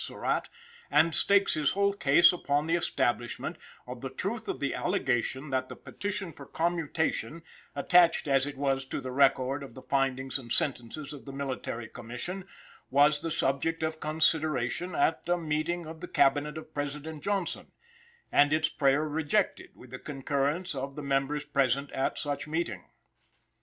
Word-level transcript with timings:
Surratt, 0.03 0.49
and 0.89 1.13
stakes 1.13 1.53
his 1.53 1.73
whole 1.73 1.93
case 1.93 2.33
upon 2.33 2.65
the 2.65 2.73
establishment 2.73 3.55
of 3.85 4.01
the 4.01 4.09
truth 4.09 4.47
of 4.47 4.59
the 4.59 4.73
allegation 4.73 5.51
that 5.51 5.69
the 5.69 5.75
petition 5.75 6.33
for 6.33 6.47
commutation, 6.47 7.43
attached 7.75 8.27
as 8.27 8.47
it 8.47 8.57
was 8.57 8.83
to 8.83 8.99
the 8.99 9.11
record 9.11 9.61
of 9.61 9.75
the 9.75 9.81
findings 9.83 10.39
and 10.39 10.51
sentences 10.51 11.13
of 11.13 11.25
the 11.25 11.31
Military 11.31 11.87
Commission, 11.87 12.47
was 12.89 13.21
the 13.21 13.29
subject 13.29 13.83
of 13.83 13.99
consideration 13.99 14.95
at 14.95 15.21
a 15.29 15.37
meeting 15.37 15.85
of 15.85 16.01
the 16.01 16.07
Cabinet 16.07 16.57
of 16.57 16.73
President 16.73 17.21
Johnson, 17.23 17.71
and 18.31 18.51
its 18.51 18.69
prayer 18.69 19.07
rejected 19.07 19.69
with 19.75 19.91
the 19.91 19.99
concurrence 19.99 20.73
of 20.73 20.95
the 20.95 21.03
members 21.03 21.45
present 21.45 21.91
at 21.91 22.17
such 22.17 22.47
meeting. 22.47 22.85